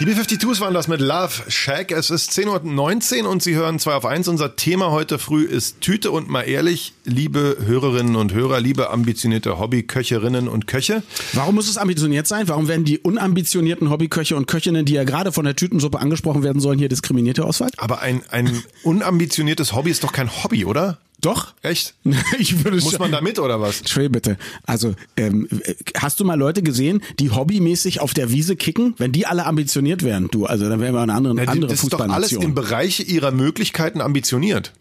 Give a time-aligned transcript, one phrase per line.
[0.00, 1.92] Die B-52s waren das mit Love Shack.
[1.92, 4.28] Es ist 10.19 Uhr und Sie hören 2 auf 1.
[4.28, 9.58] Unser Thema heute früh ist Tüte und mal ehrlich, liebe Hörerinnen und Hörer, liebe ambitionierte
[9.58, 11.02] Hobbyköcherinnen und Köche.
[11.34, 12.48] Warum muss es ambitioniert sein?
[12.48, 16.62] Warum werden die unambitionierten Hobbyköche und Köchinnen, die ja gerade von der Tütensuppe angesprochen werden
[16.62, 17.78] sollen, hier diskriminiert, Herr Oswald?
[17.78, 20.96] Aber ein, ein unambitioniertes Hobby ist doch kein Hobby, oder?
[21.20, 21.54] Doch.
[21.62, 21.94] Echt?
[22.38, 23.80] Ich würde Muss man da mit oder was?
[23.80, 24.36] Entschuldigung bitte.
[24.64, 25.48] Also, ähm,
[25.96, 28.94] hast du mal Leute gesehen, die hobbymäßig auf der Wiese kicken?
[28.98, 31.82] Wenn die alle ambitioniert wären, du, also dann wären wir eine andere, Ja, andere das
[31.82, 32.42] ist doch alles Fußballnation.
[32.42, 34.72] im Bereich ihrer Möglichkeiten ambitioniert.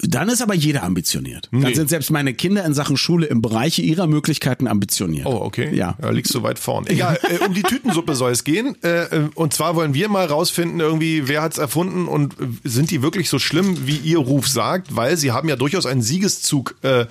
[0.00, 1.48] Dann ist aber jeder ambitioniert.
[1.52, 1.74] Dann Nee.
[1.74, 5.26] sind selbst meine Kinder in Sachen Schule im Bereich ihrer Möglichkeiten ambitioniert.
[5.26, 5.74] Oh, okay.
[5.74, 5.96] Ja.
[6.00, 6.86] Da liegst du weit vorn.
[6.86, 8.76] Egal, äh, um die Tütensuppe soll es gehen.
[8.82, 12.90] Äh, äh, und zwar wollen wir mal rausfinden, irgendwie, wer hat's erfunden und äh, sind
[12.90, 14.94] die wirklich so schlimm, wie ihr Ruf sagt?
[14.96, 17.06] Weil sie haben ja durchaus einen Siegeszug, äh,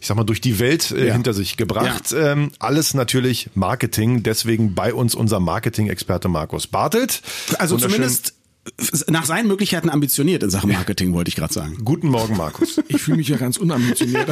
[0.00, 1.12] ich sag mal, durch die Welt äh, Ja.
[1.14, 2.14] hinter sich gebracht.
[2.16, 4.22] Ähm, alles natürlich Marketing.
[4.22, 7.22] Deswegen bei uns unser Marketing-Experte Markus Bartelt.
[7.58, 8.33] Also zumindest
[9.08, 11.76] nach seinen Möglichkeiten ambitioniert in Sachen Marketing, wollte ich gerade sagen.
[11.84, 12.80] Guten Morgen, Markus.
[12.88, 14.28] Ich fühle mich ja ganz unambitioniert.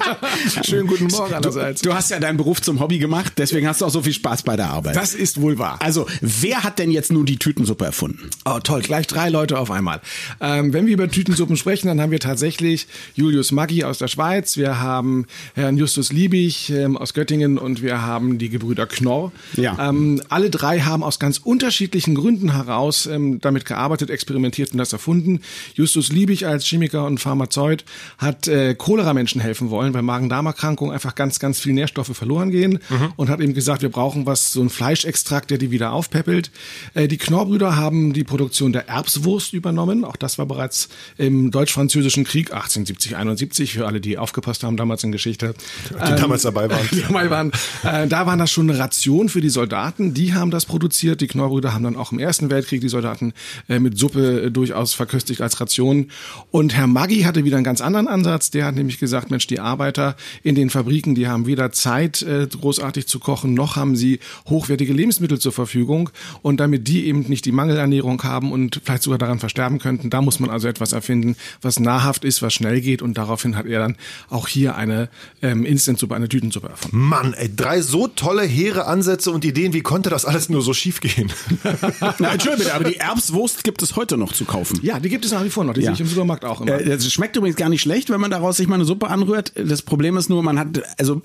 [0.64, 1.82] Schönen guten Morgen allerseits.
[1.82, 4.44] Du hast ja deinen Beruf zum Hobby gemacht, deswegen hast du auch so viel Spaß
[4.44, 4.94] bei der Arbeit.
[4.94, 5.78] Das ist wohl wahr.
[5.80, 8.30] also, wer hat denn jetzt nun die Tütensuppe erfunden?
[8.44, 10.00] Oh, toll, gleich drei Leute auf einmal.
[10.40, 14.56] Ähm, wenn wir über Tütensuppen sprechen, dann haben wir tatsächlich Julius Maggi aus der Schweiz,
[14.56, 19.32] wir haben Herrn Justus Liebig ähm, aus Göttingen und wir haben die Gebrüder Knorr.
[19.56, 19.88] Ja.
[19.88, 24.92] Ähm, alle drei haben aus ganz unterschiedlichen Gründen heraus ähm, damit gearbeitet, experimentiert und das
[24.92, 25.40] erfunden.
[25.74, 27.84] Justus Liebig als Chemiker und Pharmazeut
[28.18, 32.78] hat äh, Cholera-Menschen helfen wollen, weil Magen-Darm-Erkrankungen einfach ganz, ganz viel Nährstoffe verloren gehen
[33.16, 36.50] und hat eben gesagt, wir brauchen was, so ein Fleischextrakt, der die wieder aufpäppelt.
[36.94, 40.04] Äh, die Knorr-Brüder haben die Produktion der Erbswurst übernommen.
[40.04, 45.04] Auch das war bereits im Deutsch-Französischen Krieg 1870, 71, für alle, die aufgepasst haben damals
[45.04, 45.54] in Geschichte.
[45.90, 46.88] Die damals dabei waren.
[46.94, 47.50] Die dabei waren.
[47.82, 50.14] Äh, da waren das schon eine Ration für die Soldaten.
[50.14, 51.20] Die haben das produziert.
[51.20, 53.32] Die Knorrbrüder haben dann auch im Ersten Weltkrieg die Soldaten
[53.68, 56.10] äh, mit Suppe äh, durchaus verköstigt als Ration.
[56.50, 58.50] Und Herr Maggi hatte wieder einen ganz anderen Ansatz.
[58.50, 62.46] Der hat nämlich gesagt, Mensch, die Arbeiter in den Fabriken, die haben weder Zeit, äh,
[62.46, 66.10] großartig zu kochen, noch haben sie hochwertige Lebensmittel zur Verfügung.
[66.42, 70.20] Und damit die eben nicht die Mangelernährung haben und vielleicht sogar daran versterben könnten, da
[70.20, 73.02] muss man also etwas erfinden, was nahrhaft ist, was schnell geht.
[73.02, 73.96] Und daraufhin hat er dann
[74.28, 75.08] auch hier eine
[75.42, 76.98] ähm, Instant-Suppe, eine Tütensuppe erfunden.
[76.98, 79.72] Mann, ey, drei so tolle, hehre Ansätze und Ideen.
[79.72, 81.32] Wie konnte das alles nur so schief gehen?
[82.18, 84.80] Na, Entschuldigung aber die Erbswurst gibt es heute noch zu kaufen.
[84.82, 85.74] Ja, die gibt es nach wie vor noch.
[85.74, 85.86] Die Ja.
[85.86, 86.80] sehe ich im Supermarkt auch immer.
[86.80, 89.52] Äh, Das schmeckt übrigens gar nicht schlecht, wenn man daraus sich mal eine Suppe anrührt.
[89.56, 91.22] Das Problem ist nur, man hat, also,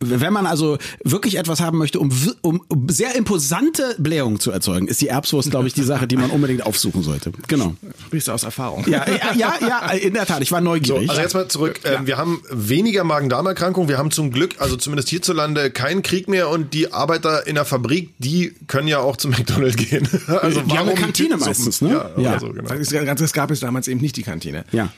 [0.00, 2.10] wenn man also wirklich etwas haben möchte, um,
[2.42, 6.30] um sehr imposante Blähungen zu erzeugen, ist die Erbswurst, glaube ich, die Sache, die man
[6.30, 7.32] unbedingt aufsuchen sollte.
[7.48, 7.74] Genau.
[8.06, 8.84] Sprichst du aus Erfahrung?
[8.88, 10.42] Ja, ja, ja, ja, in der Tat.
[10.42, 11.08] Ich war So, neugierig.
[11.10, 11.80] also jetzt mal zurück.
[11.84, 13.88] Ähm, wir haben weniger Magen-Darm-Erkrankungen.
[13.88, 17.64] Wir haben zum Glück, also zumindest hierzulande, keinen Krieg mehr und die Arbeiter in der
[17.64, 20.08] Fabrik, die können ja auch zum McDonald's gehen.
[20.42, 21.90] Also Die haben eine Kantine meistens, ne?
[22.16, 22.40] Ja, Ja.
[22.40, 22.68] So, genau.
[22.68, 24.64] Das, ist, ja- das gab es damals eben nicht, die Kantine.
[24.72, 24.90] ja.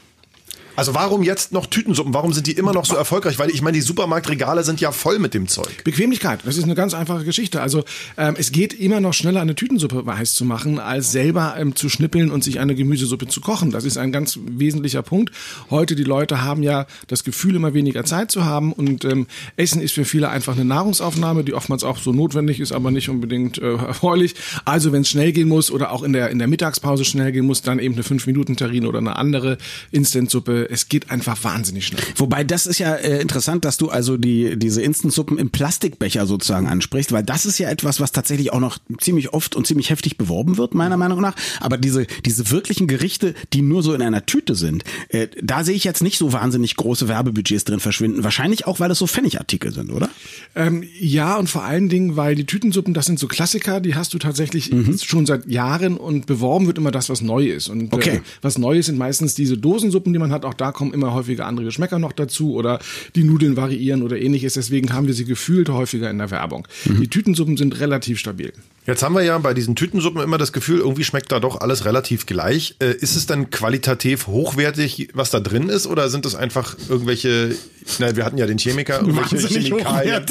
[0.76, 2.12] Also warum jetzt noch Tütensuppen?
[2.14, 3.38] Warum sind die immer noch so erfolgreich?
[3.38, 5.84] Weil ich meine, die Supermarktregale sind ja voll mit dem Zeug.
[5.84, 7.62] Bequemlichkeit, das ist eine ganz einfache Geschichte.
[7.62, 7.84] Also
[8.16, 11.88] ähm, es geht immer noch schneller, eine Tütensuppe heiß zu machen, als selber ähm, zu
[11.88, 13.70] schnippeln und sich eine Gemüsesuppe zu kochen.
[13.70, 15.32] Das ist ein ganz wesentlicher Punkt.
[15.70, 19.80] Heute die Leute haben ja das Gefühl, immer weniger Zeit zu haben und ähm, Essen
[19.80, 23.58] ist für viele einfach eine Nahrungsaufnahme, die oftmals auch so notwendig ist, aber nicht unbedingt
[23.58, 24.34] äh, erfreulich.
[24.64, 27.46] Also wenn es schnell gehen muss oder auch in der in der Mittagspause schnell gehen
[27.46, 29.56] muss, dann eben eine 5-Minuten-Terrine oder eine andere
[29.92, 30.63] Instantsuppe.
[30.70, 32.02] Es geht einfach wahnsinnig schnell.
[32.16, 36.66] Wobei das ist ja äh, interessant, dass du also die diese Instantsuppen im Plastikbecher sozusagen
[36.66, 40.16] ansprichst, weil das ist ja etwas, was tatsächlich auch noch ziemlich oft und ziemlich heftig
[40.18, 41.34] beworben wird, meiner Meinung nach.
[41.60, 45.74] Aber diese diese wirklichen Gerichte, die nur so in einer Tüte sind, äh, da sehe
[45.74, 48.24] ich jetzt nicht so wahnsinnig große Werbebudgets drin verschwinden.
[48.24, 50.08] Wahrscheinlich auch, weil es so Pfennigartikel sind, oder?
[50.54, 54.14] Ähm, ja, und vor allen Dingen, weil die Tütensuppen, das sind so Klassiker, die hast
[54.14, 54.70] du tatsächlich
[55.04, 57.68] schon seit Jahren und beworben wird immer das, was neu ist.
[57.68, 58.16] Und Okay.
[58.16, 60.44] äh, was neu ist, sind meistens diese Dosensuppen, die man hat.
[60.44, 62.78] Auch da kommen immer häufiger andere Geschmäcker noch dazu oder
[63.14, 64.54] die Nudeln variieren oder ähnliches.
[64.54, 66.66] Deswegen haben wir sie gefühlt häufiger in der Werbung.
[66.84, 68.52] Die Tütensuppen sind relativ stabil.
[68.86, 71.86] Jetzt haben wir ja bei diesen Tütensuppen immer das Gefühl, irgendwie schmeckt da doch alles
[71.86, 72.76] relativ gleich.
[72.80, 77.56] Äh, ist es dann qualitativ hochwertig, was da drin ist, oder sind es einfach irgendwelche,
[77.98, 80.26] na, wir hatten ja den Chemiker, irgendwelche Chemikalien?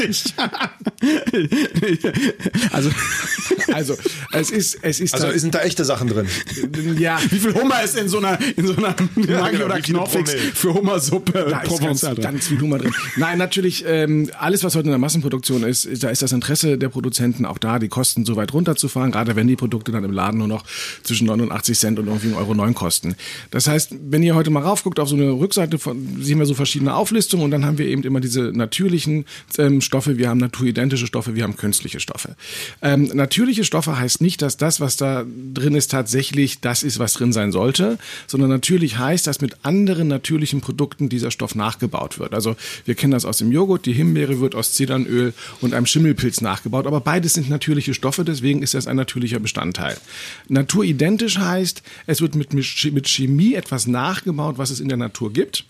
[2.72, 2.90] Also
[3.74, 3.96] Also
[4.32, 6.28] es ist, es ist Also da- sind da echte Sachen drin?
[6.98, 7.20] ja.
[7.30, 10.38] wie viel Hummer ist in so einer in so einer Maggi genau, oder Promille?
[10.54, 12.94] für Hummersuppe Da ist ganz, ganz viel Humor drin.
[13.18, 16.90] Nein, natürlich, ähm, alles, was heute in der Massenproduktion ist, da ist das Interesse der
[16.90, 20.38] Produzenten auch da, die Kosten so weit runterzufahren, gerade wenn die Produkte dann im Laden
[20.40, 20.64] nur noch
[21.04, 23.16] zwischen 89 Cent und irgendwie 1,09 Euro neun kosten.
[23.52, 26.54] Das heißt, wenn ihr heute mal raufguckt auf so eine Rückseite, von, sehen wir so
[26.54, 29.26] verschiedene Auflistungen und dann haben wir eben immer diese natürlichen
[29.58, 30.40] ähm, Stoffe, wir haben
[30.94, 32.36] naturidentische Stoffe, wir haben künstliche Stoffe.
[32.81, 37.13] Ähm, natürliche Stoffe heißt nicht, dass das, was da drin ist, tatsächlich das ist, was
[37.13, 37.98] drin sein sollte,
[38.28, 42.34] sondern natürlich heißt, dass mit anderen natürlichen Produkten dieser Stoff nachgebaut wird.
[42.34, 42.56] Also
[42.86, 46.88] wir kennen das aus dem Joghurt, die Himbeere wird aus Zedernöl und einem Schimmelpilz nachgebaut,
[46.88, 49.98] aber beides sind natürliche Stoffe, deswegen ist das ein natürlicher Bestandteil.
[50.48, 55.66] Naturidentisch heißt, es wird mit, mit Chemie etwas nachgebaut, was es in der Natur gibt.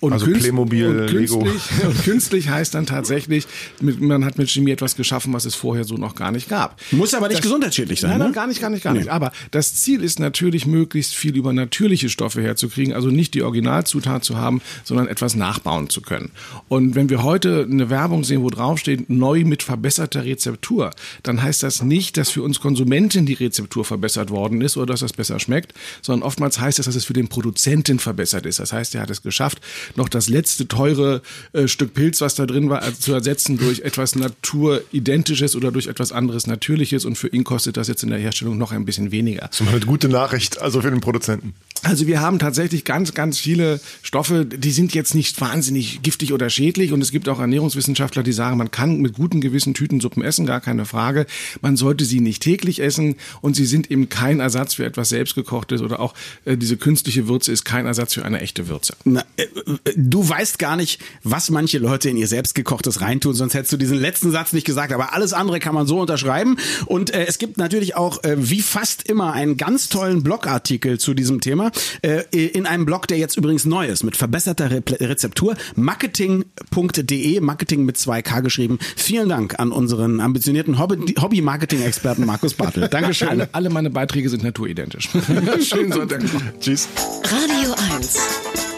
[0.00, 1.40] Und also Künst Playmobil, und Lego.
[1.40, 3.46] Künstlich, und künstlich heißt dann tatsächlich,
[3.80, 6.80] mit, man hat mit Chemie etwas geschaffen, was es vorher so noch gar nicht gab.
[6.92, 8.10] Muss aber nicht das, gesundheitsschädlich sein.
[8.10, 8.34] Nein, nein, ne?
[8.34, 9.00] gar nicht, gar nicht, gar nee.
[9.00, 9.08] nicht.
[9.08, 14.22] Aber das Ziel ist natürlich, möglichst viel über natürliche Stoffe herzukriegen, also nicht die Originalzutat
[14.22, 16.30] zu haben, sondern etwas nachbauen zu können.
[16.68, 20.90] Und wenn wir heute eine Werbung sehen, wo draufsteht, neu mit verbesserter Rezeptur,
[21.24, 25.00] dann heißt das nicht, dass für uns Konsumenten die Rezeptur verbessert worden ist oder dass
[25.00, 28.60] das besser schmeckt, sondern oftmals heißt es, dass es für den Produzenten verbessert ist.
[28.60, 29.60] Das heißt, er hat es geschafft,
[29.96, 31.22] noch das letzte teure
[31.52, 35.86] äh, Stück Pilz, was da drin war, also zu ersetzen durch etwas naturidentisches oder durch
[35.86, 37.04] etwas anderes Natürliches.
[37.04, 39.48] Und für ihn kostet das jetzt in der Herstellung noch ein bisschen weniger.
[39.48, 41.54] Das ist mal eine gute Nachricht, also für den Produzenten.
[41.82, 46.50] Also wir haben tatsächlich ganz, ganz viele Stoffe, die sind jetzt nicht wahnsinnig giftig oder
[46.50, 46.92] schädlich.
[46.92, 50.60] Und es gibt auch Ernährungswissenschaftler, die sagen, man kann mit gutem Gewissen Tütensuppen essen, gar
[50.60, 51.26] keine Frage.
[51.60, 55.80] Man sollte sie nicht täglich essen und sie sind eben kein Ersatz für etwas selbstgekochtes
[55.80, 58.94] oder auch äh, diese künstliche Würze ist kein Ersatz für eine echte Würze.
[59.04, 59.46] Na, äh
[59.96, 63.98] du weißt gar nicht, was manche Leute in ihr selbstgekochtes reintun, sonst hättest du diesen
[63.98, 64.92] letzten Satz nicht gesagt.
[64.92, 66.56] Aber alles andere kann man so unterschreiben.
[66.86, 71.14] Und äh, es gibt natürlich auch, äh, wie fast immer, einen ganz tollen Blogartikel zu
[71.14, 71.70] diesem Thema.
[72.02, 77.84] Äh, in einem Blog, der jetzt übrigens neu ist, mit verbesserter Re Rezeptur, marketing.de, Marketing
[77.84, 78.78] mit 2K geschrieben.
[78.96, 82.88] Vielen Dank an unseren ambitionierten Hobby-Marketing-Experten Markus Bartel.
[82.90, 83.28] Dankeschön.
[83.28, 85.08] Alle, alle meine Beiträge sind naturidentisch.
[85.62, 86.22] Schönen Sonntag.
[86.60, 86.88] Tschüss.
[87.24, 88.77] Radio 1.